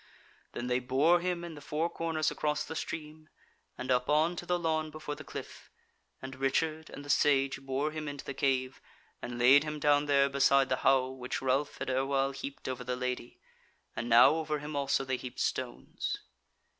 Then 0.53 0.65
they 0.65 0.79
bore 0.79 1.19
him 1.19 1.43
in 1.43 1.53
the 1.53 1.61
four 1.61 1.87
corners 1.87 2.31
across 2.31 2.63
the 2.65 2.75
stream, 2.75 3.29
and 3.77 3.91
up 3.91 4.09
on 4.09 4.35
to 4.37 4.47
the 4.47 4.57
lawn 4.57 4.89
before 4.89 5.13
the 5.13 5.23
cliff; 5.23 5.69
and 6.23 6.35
Richard 6.39 6.89
and 6.89 7.05
the 7.05 7.09
Sage 7.11 7.61
bore 7.61 7.91
him 7.91 8.07
into 8.07 8.25
the 8.25 8.33
cave, 8.33 8.81
and 9.21 9.37
laid 9.37 9.63
him 9.63 9.79
down 9.79 10.07
there 10.07 10.27
beside 10.27 10.69
the 10.69 10.77
howe 10.77 11.09
which 11.09 11.39
Ralph 11.39 11.77
had 11.77 11.91
erewhile 11.91 12.31
heaped 12.31 12.67
over 12.67 12.83
the 12.83 12.95
Lady; 12.95 13.39
and 13.95 14.09
now 14.09 14.31
over 14.33 14.57
him 14.57 14.75
also 14.75 15.05
they 15.05 15.17
heaped 15.17 15.39
stones. 15.39 16.17